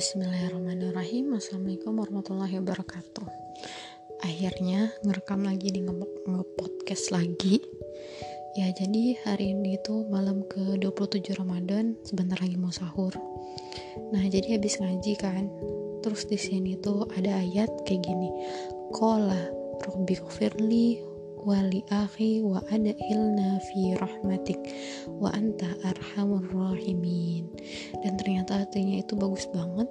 Bismillahirrahmanirrahim. 0.00 1.36
Assalamualaikum 1.36 2.00
warahmatullahi 2.00 2.56
wabarakatuh. 2.56 3.28
Akhirnya 4.24 4.88
ngerekam 5.04 5.44
lagi 5.44 5.68
di 5.76 5.84
nge-podcast 5.84 7.12
lagi. 7.12 7.60
Ya 8.56 8.72
jadi 8.72 9.20
hari 9.28 9.52
ini 9.52 9.76
tuh 9.84 10.08
malam 10.08 10.40
ke 10.48 10.80
27 10.80 11.36
Ramadan 11.36 12.00
Sebentar 12.00 12.40
lagi 12.40 12.56
mau 12.56 12.72
sahur. 12.72 13.12
Nah 14.16 14.24
jadi 14.24 14.56
habis 14.56 14.80
ngaji 14.80 15.20
kan 15.20 15.52
Terus 16.00 16.24
di 16.32 16.40
sini 16.40 16.80
tuh 16.80 17.04
ada 17.12 17.36
ayat 17.36 17.68
kayak 17.84 18.00
gini. 18.00 18.32
Kola 18.96 19.52
Robbi 19.84 20.16
firli 20.16 21.09
wali 21.44 21.84
akhi 21.88 22.44
wa 22.44 22.60
ada 22.68 22.92
ilna 22.92 23.60
fi 23.70 23.96
rahmatik 23.96 24.60
wa 25.18 25.32
anta 25.32 25.68
arhamur 25.84 26.44
rahimin. 26.52 27.48
Dan 28.04 28.16
ternyata 28.20 28.64
artinya 28.64 29.00
itu 29.00 29.16
bagus 29.16 29.48
banget. 29.50 29.88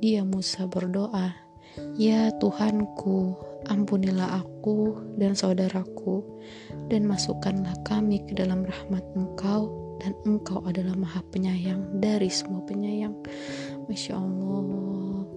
Dia 0.00 0.24
Musa 0.24 0.64
berdoa 0.64 1.50
ya 1.94 2.32
Tuhanku 2.40 3.36
ampunilah 3.68 4.40
aku 4.42 4.96
dan 5.20 5.36
saudaraku 5.36 6.24
dan 6.88 7.06
masukkanlah 7.06 7.76
kami 7.84 8.24
ke 8.24 8.32
dalam 8.32 8.64
rahmat 8.64 9.04
engkau 9.14 9.68
dan 10.00 10.16
engkau 10.24 10.64
adalah 10.64 10.96
maha 10.96 11.20
penyayang 11.28 12.00
dari 12.00 12.32
semua 12.32 12.64
penyayang. 12.64 13.12
Masya 13.84 14.16
Allah 14.16 15.28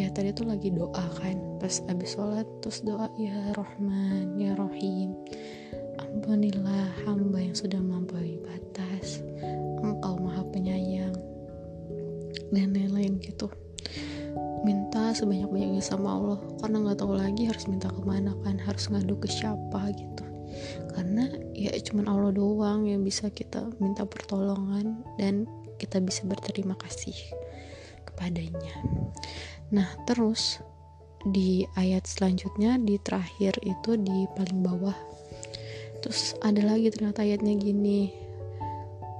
ya 0.00 0.08
tadi 0.08 0.32
tuh 0.32 0.48
lagi 0.48 0.72
doa 0.72 1.04
kan. 1.20 1.36
Pas 1.60 1.84
abis 1.92 2.16
sholat 2.16 2.48
terus 2.64 2.80
doa 2.80 3.12
ya 3.20 3.52
Rahman 3.52 4.40
ya 4.40 4.56
Rahim 4.56 5.12
ampunilah 6.00 6.90
hamba 7.04 7.38
yang 7.38 7.54
sudah 7.54 7.78
melampaui 7.78 8.40
batas. 8.40 9.20
Engkau 9.80 10.16
maha 10.18 10.42
penyayang 10.48 11.14
dan 12.50 12.72
lain-lain 12.72 13.20
gitu. 13.20 13.46
Minta 14.66 15.12
sebanyak-banyaknya 15.16 15.80
sama 15.80 16.16
Allah. 16.16 16.40
Karena 16.60 16.76
nggak 16.84 16.98
tahu 17.00 17.14
lagi 17.16 17.46
harus 17.48 17.64
minta 17.68 17.88
ke 17.88 18.00
mana 18.02 18.34
kan 18.44 18.56
harus 18.58 18.88
ngadu 18.88 19.16
ke 19.20 19.28
siapa 19.28 19.92
gitu. 19.94 20.24
Karena 20.92 21.30
ya 21.54 21.72
cuman 21.78 22.10
Allah 22.10 22.32
doang 22.34 22.90
yang 22.90 23.06
bisa 23.06 23.30
kita 23.30 23.70
minta 23.78 24.04
pertolongan 24.04 25.00
dan 25.16 25.46
kita 25.80 25.96
bisa 26.02 26.28
berterima 26.28 26.76
kasih 26.76 27.16
kepadanya 28.04 28.74
Nah, 29.70 29.86
terus 30.02 30.58
di 31.22 31.68
ayat 31.76 32.08
selanjutnya 32.08 32.80
di 32.80 32.96
terakhir 32.98 33.60
itu 33.62 33.94
di 34.00 34.26
paling 34.34 34.60
bawah. 34.64 34.96
Terus 36.00 36.34
ada 36.40 36.64
lagi 36.64 36.88
ternyata 36.88 37.22
ayatnya 37.22 37.54
gini. 37.54 38.10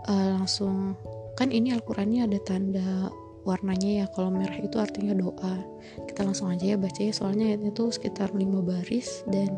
Uh, 0.08 0.40
langsung 0.40 0.96
kan 1.36 1.52
ini 1.52 1.76
Al-Qur'annya 1.76 2.24
ada 2.26 2.38
tanda 2.40 3.12
warnanya 3.44 4.04
ya. 4.04 4.06
Kalau 4.10 4.32
merah 4.32 4.56
itu 4.58 4.80
artinya 4.80 5.12
doa. 5.12 5.60
Kita 6.08 6.24
langsung 6.24 6.48
aja 6.48 6.74
ya 6.74 6.76
baca 6.80 6.98
ya. 6.98 7.12
Soalnya 7.12 7.52
ayatnya 7.52 7.70
itu 7.76 7.84
sekitar 7.92 8.32
lima 8.32 8.64
baris 8.64 9.22
dan 9.28 9.54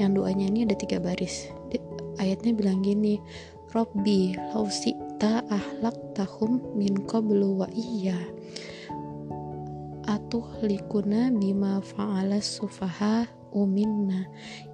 yang 0.00 0.16
doanya 0.16 0.48
ini 0.48 0.64
ada 0.64 0.74
tiga 0.74 0.96
baris. 0.96 1.52
Di, 1.68 1.78
ayatnya 2.16 2.56
bilang 2.56 2.80
gini 2.80 3.20
Robbi 3.76 4.32
lausita 4.56 5.44
ahlak 5.52 6.16
tahum 6.16 6.64
min 6.72 7.04
qablu 7.04 7.60
wa 7.60 7.68
iya 7.76 8.16
atuhlikuna 10.26 11.30
bima 11.30 11.78
fa'ala 11.78 12.42
sufaha 12.42 13.30
uminna 13.54 14.26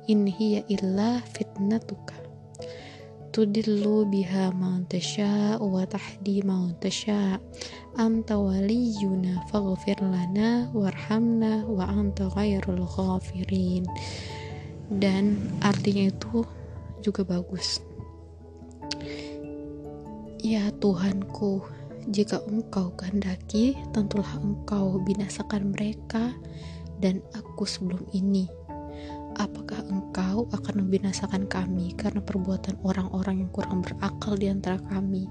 in 0.09 0.25
hiya 0.25 0.65
illa 0.73 1.21
fitnatuka. 1.29 2.17
Tudillu 3.37 4.09
biha 4.09 4.49
man 4.57 4.89
tasha 4.89 5.61
wa 5.61 5.85
tahdi 5.85 6.41
man 6.41 6.73
tasha 6.81 7.37
anta 8.01 8.41
waliyuna 8.41 9.45
faghfir 9.53 10.01
lana 10.01 10.73
warhamna 10.73 11.69
wa 11.69 11.85
anta 11.85 12.33
khairul 12.33 12.89
ghafirin. 12.89 13.85
Dan 14.89 15.37
artinya 15.61 16.09
itu 16.09 16.49
juga 17.05 17.29
bagus. 17.29 17.85
Ya 20.41 20.73
Tuhanku 20.81 21.61
jika 22.11 22.43
engkau 22.51 22.91
kehendaki, 22.99 23.79
tentulah 23.95 24.39
engkau 24.43 24.99
binasakan 25.07 25.71
mereka 25.71 26.35
dan 26.99 27.23
aku 27.37 27.63
sebelum 27.63 28.03
ini. 28.11 28.51
Apakah 29.39 29.81
engkau 29.89 30.51
akan 30.51 30.85
membinasakan 30.85 31.47
kami 31.47 31.95
karena 31.95 32.21
perbuatan 32.21 32.77
orang-orang 32.85 33.47
yang 33.47 33.51
kurang 33.55 33.81
berakal 33.81 34.35
di 34.35 34.51
antara 34.51 34.83
kami? 34.91 35.31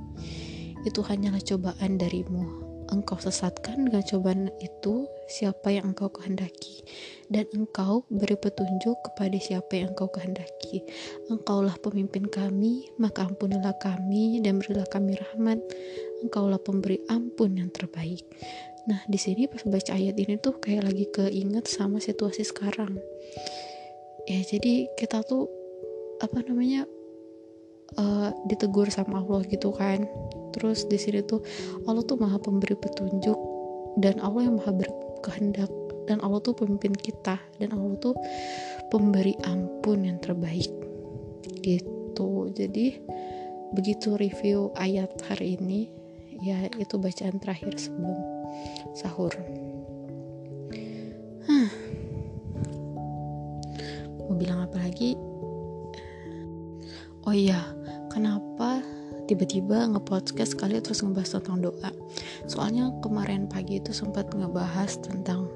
Itu 0.88 1.06
hanyalah 1.06 1.44
cobaan 1.44 2.02
darimu 2.02 2.71
engkau 2.91 3.18
sesatkan 3.18 3.88
dengan 3.88 4.03
cobaan 4.03 4.52
itu 4.59 5.07
siapa 5.25 5.72
yang 5.72 5.96
engkau 5.96 6.12
kehendaki. 6.12 6.84
Dan 7.31 7.47
engkau 7.56 8.03
beri 8.12 8.35
petunjuk 8.35 9.00
kepada 9.07 9.40
siapa 9.40 9.79
yang 9.79 9.96
engkau 9.96 10.12
kehendaki. 10.12 10.84
Engkaulah 11.31 11.80
pemimpin 11.80 12.28
kami 12.28 12.91
maka 13.00 13.25
ampunilah 13.25 13.74
kami 13.80 14.44
dan 14.44 14.59
berilah 14.59 14.85
kami 14.91 15.16
rahmat. 15.16 15.57
Engkaulah 16.22 16.59
pemberi 16.59 17.00
ampun 17.07 17.57
yang 17.57 17.72
terbaik. 17.72 18.28
Nah 18.85 19.01
di 19.07 19.18
sini 19.18 19.47
pas 19.47 19.63
baca 19.63 19.96
ayat 19.96 20.19
ini 20.19 20.35
tuh 20.38 20.59
kayak 20.59 20.91
lagi 20.91 21.07
keinget 21.09 21.66
sama 21.72 22.03
situasi 22.03 22.44
sekarang. 22.44 23.00
Ya 24.28 24.44
jadi 24.44 24.91
kita 25.00 25.24
tuh 25.25 25.47
apa 26.22 26.46
namanya 26.46 26.85
uh, 28.00 28.29
ditegur 28.47 28.88
sama 28.88 29.24
Allah 29.24 29.44
gitu 29.47 29.74
kan. 29.75 30.06
Terus 30.52 30.88
di 30.88 31.00
sini 31.00 31.24
tuh 31.24 31.44
Allah 31.88 32.03
tuh 32.03 32.19
maha 32.19 32.38
pemberi 32.38 32.75
petunjuk 32.75 33.40
dan 34.00 34.19
Allah 34.24 34.47
yang 34.47 34.56
maha 34.59 34.72
berkehendak. 34.75 35.72
Dan 36.09 36.18
Allah 36.25 36.41
tuh 36.44 36.57
pemimpin 36.57 36.91
kita 36.91 37.40
dan 37.62 37.69
Allah 37.72 37.96
tuh 38.01 38.18
pemberi 38.91 39.38
ampun 39.47 40.03
yang 40.03 40.19
terbaik. 40.19 40.69
Gitu. 41.62 42.30
Jadi 42.51 43.00
begitu 43.72 44.19
review 44.19 44.75
ayat 44.75 45.16
hari 45.31 45.56
ini 45.56 45.88
ya 46.41 46.68
itu 46.75 46.97
bacaan 46.97 47.38
terakhir 47.40 47.78
sebelum 47.78 48.18
sahur. 48.97 49.31
Huh. 51.41 51.69
mau 54.28 54.35
bilang 54.38 54.66
apa 54.66 54.78
lagi? 54.81 55.16
Oh 57.22 57.34
iya 57.34 57.62
kenapa 58.12 58.84
tiba-tiba 59.32 59.88
nge-podcast 59.96 60.60
sekali 60.60 60.84
terus 60.84 61.00
ngebahas 61.00 61.40
tentang 61.40 61.64
doa? 61.64 61.92
Soalnya 62.52 62.92
kemarin 63.00 63.48
pagi 63.48 63.80
itu 63.80 63.96
sempat 63.96 64.28
ngebahas 64.36 65.00
tentang 65.00 65.48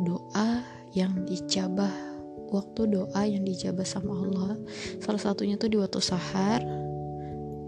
doa 0.00 0.64
yang 0.96 1.28
dijabah 1.28 1.92
waktu 2.52 2.88
doa 2.92 3.22
yang 3.24 3.44
dijabah 3.44 3.84
sama 3.84 4.12
Allah. 4.12 4.56
Salah 5.00 5.20
satunya 5.20 5.56
tuh 5.56 5.72
di 5.72 5.80
waktu 5.80 6.00
sahar. 6.00 6.60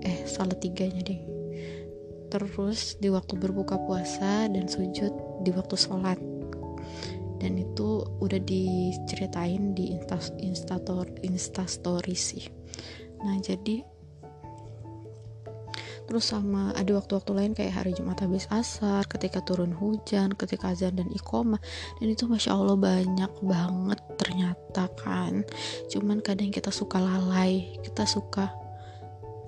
Eh 0.05 0.29
salah 0.29 0.56
tiganya 0.56 1.01
deh. 1.01 1.21
Terus 2.29 3.01
di 3.01 3.09
waktu 3.09 3.41
berbuka 3.41 3.81
puasa 3.89 4.49
dan 4.49 4.69
sujud 4.69 5.12
di 5.45 5.51
waktu 5.56 5.77
sholat. 5.77 6.21
Dan 7.41 7.61
itu 7.61 8.05
udah 8.25 8.41
diceritain 8.41 9.77
di 9.77 9.97
instastory 10.41 11.12
instastory 11.25 12.17
sih. 12.17 12.45
Nah 13.25 13.41
jadi 13.41 13.94
terus 16.04 16.28
sama 16.28 16.70
ada 16.76 16.92
waktu-waktu 17.00 17.32
lain 17.32 17.53
kayak 17.56 17.81
hari 17.81 17.92
Jumat 17.97 18.20
habis 18.20 18.44
asar 18.53 19.09
ketika 19.09 19.41
turun 19.41 19.72
hujan 19.72 20.37
ketika 20.37 20.76
azan 20.76 21.00
dan 21.00 21.09
iqomah 21.09 21.60
dan 22.00 22.06
itu 22.06 22.28
masya 22.28 22.53
Allah 22.53 22.76
banyak 22.76 23.32
banget 23.41 24.00
ternyata 24.20 24.84
kan. 25.00 25.43
Cuman 25.88 26.20
kadang 26.20 26.53
kita 26.53 26.69
suka 26.69 27.00
lalai 27.00 27.81
kita 27.81 28.05
suka 28.05 28.52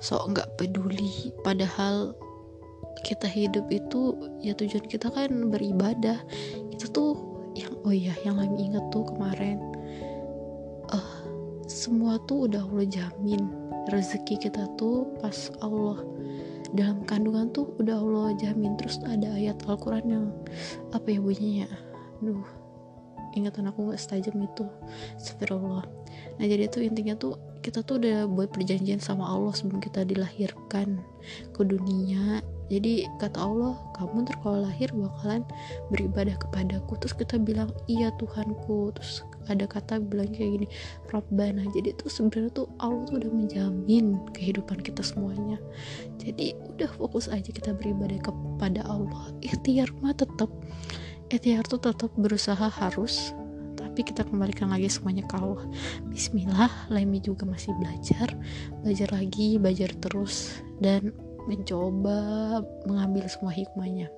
sok 0.01 0.33
nggak 0.33 0.49
peduli. 0.61 1.33
Padahal 1.45 2.17
kita 3.05 3.29
hidup 3.29 3.69
itu 3.69 4.17
ya 4.41 4.57
tujuan 4.57 4.87
kita 4.89 5.13
kan 5.13 5.53
beribadah. 5.53 6.21
Kita 6.73 6.89
tuh 6.93 7.17
yang 7.57 7.73
oh 7.85 7.93
iya 7.93 8.13
yang 8.25 8.41
lagi 8.41 8.57
inget 8.57 8.85
tuh 8.93 9.05
kemarin. 9.09 9.61
Uh, 10.93 11.36
semua 11.87 12.19
tuh 12.27 12.51
udah 12.51 12.67
Allah 12.67 12.87
jamin. 12.91 13.47
Rezeki 13.95 14.51
kita 14.51 14.67
tuh 14.75 15.07
pas 15.23 15.55
Allah 15.63 16.03
dalam 16.75 17.07
kandungan 17.07 17.47
tuh 17.55 17.71
udah 17.79 18.03
Allah 18.03 18.35
jamin. 18.43 18.75
Terus 18.75 18.99
ada 19.07 19.31
ayat 19.39 19.63
Al-Quran 19.71 20.05
yang 20.11 20.27
apa 20.91 21.07
ya 21.07 21.23
bunyinya? 21.23 21.71
Duh 22.19 22.43
ingatan 23.39 23.69
aku 23.71 23.95
gak 23.95 24.01
setajam 24.03 24.35
itu. 24.43 24.67
Astagfirullah. 25.21 25.87
Nah 26.41 26.47
jadi 26.49 26.67
tuh 26.67 26.83
intinya 26.83 27.15
tuh 27.15 27.39
kita 27.61 27.85
tuh 27.87 28.03
udah 28.03 28.27
buat 28.27 28.51
perjanjian 28.51 28.99
sama 28.99 29.29
Allah 29.29 29.55
sebelum 29.55 29.79
kita 29.79 30.03
dilahirkan 30.03 30.99
ke 31.55 31.63
dunia. 31.63 32.43
Jadi 32.67 33.07
kata 33.23 33.39
Allah 33.39 33.79
kamu 33.95 34.27
ntar 34.27 34.43
kalau 34.43 34.59
lahir 34.67 34.91
bakalan 34.91 35.47
beribadah 35.95 36.35
kepadaku. 36.35 36.99
Terus 36.99 37.15
kita 37.15 37.39
bilang 37.39 37.71
iya 37.87 38.11
Tuhanku. 38.19 38.91
Terus 38.99 39.23
ada 39.47 39.65
kata 39.67 40.03
bilang 40.03 40.31
kayak 40.35 40.63
gini 40.63 40.67
Robbana 41.11 41.63
jadi 41.71 41.95
tuh 41.99 42.11
sebenarnya 42.11 42.53
tuh 42.53 42.69
Allah 42.83 43.07
tuh 43.07 43.23
udah 43.23 43.33
menjamin 43.33 44.19
kehidupan 44.35 44.83
kita 44.83 45.03
semuanya. 45.03 45.59
Jadi 46.21 46.55
udah 46.77 46.91
fokus 46.99 47.31
aja 47.31 47.49
kita 47.51 47.75
beribadah 47.75 48.19
kepada 48.23 48.83
Allah. 48.87 49.31
Ikhtiar 49.43 49.91
mah 50.03 50.15
tetap 50.15 50.51
ikhtiar 51.31 51.67
tuh 51.67 51.83
tetap 51.83 52.11
berusaha 52.15 52.71
harus 52.71 53.35
tapi 53.77 54.13
kita 54.13 54.29
kembalikan 54.29 54.69
lagi 54.69 54.93
semuanya 54.93 55.25
ke 55.25 55.35
Allah. 55.41 55.65
Bismillah 56.11 56.93
Lemi 56.93 57.23
juga 57.23 57.49
masih 57.49 57.73
belajar 57.81 58.35
belajar 58.85 59.09
lagi 59.15 59.57
belajar 59.57 59.91
terus 60.03 60.61
dan 60.83 61.15
mencoba 61.47 62.61
mengambil 62.91 63.25
semua 63.31 63.55
hikmahnya 63.55 64.11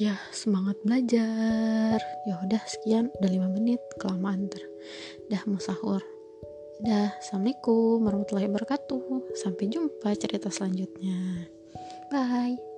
ya 0.00 0.16
semangat 0.32 0.80
belajar. 0.80 2.00
Ya 2.24 2.34
udah 2.40 2.62
sekian. 2.64 3.12
Udah 3.20 3.28
5 3.28 3.56
menit 3.60 3.80
kelamaan 4.00 4.48
ter 4.48 4.64
dah 5.28 5.44
mau 5.44 5.60
sahur. 5.60 6.00
Dah 6.80 7.12
assalamualaikum 7.20 8.00
warahmatullahi 8.08 8.48
wabarakatuh. 8.48 9.36
Sampai 9.36 9.68
jumpa 9.68 10.16
cerita 10.16 10.48
selanjutnya. 10.48 11.52
Bye 12.08 12.69